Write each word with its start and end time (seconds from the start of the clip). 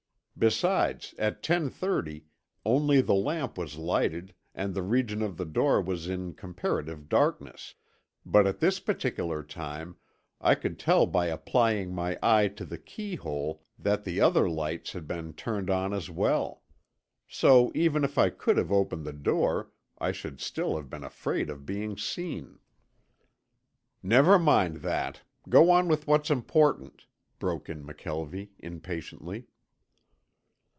Besides 0.37 1.13
at 1.19 1.43
ten 1.43 1.69
thirty 1.69 2.25
only 2.65 2.99
the 2.99 3.13
lamp 3.13 3.59
was 3.59 3.77
lighted 3.77 4.33
and 4.55 4.73
the 4.73 4.81
region 4.81 5.21
of 5.21 5.37
the 5.37 5.45
door 5.45 5.79
was 5.79 6.07
in 6.07 6.33
comparative 6.33 7.07
darkness, 7.07 7.75
but 8.25 8.47
at 8.47 8.57
this 8.59 8.79
particular 8.79 9.43
time 9.43 9.97
I 10.39 10.55
could 10.55 10.79
tell 10.79 11.05
by 11.05 11.27
applying 11.27 11.93
my 11.93 12.17
eye 12.23 12.47
to 12.47 12.65
the 12.65 12.79
key 12.79 13.17
hole 13.17 13.63
that 13.77 14.03
the 14.03 14.19
other 14.19 14.49
lights 14.49 14.93
had 14.93 15.07
been 15.07 15.33
turned 15.33 15.69
on 15.69 15.93
as 15.93 16.09
well. 16.09 16.63
So 17.27 17.71
even 17.75 18.03
if 18.03 18.17
I 18.17 18.31
could 18.31 18.57
have 18.57 18.71
opened 18.71 19.05
the 19.05 19.13
door 19.13 19.69
I 19.99 20.11
should 20.11 20.41
still 20.41 20.75
have 20.75 20.89
been 20.89 21.03
afraid 21.03 21.51
of 21.51 21.67
being 21.67 21.97
seen." 21.97 22.57
"Never 24.01 24.39
mind 24.39 24.77
that. 24.77 25.21
Go 25.49 25.69
on 25.69 25.87
with 25.87 26.07
what's 26.07 26.31
important," 26.31 27.05
broke 27.37 27.69
in 27.69 27.85
McKelvie, 27.85 28.49
impatiently. 28.57 29.45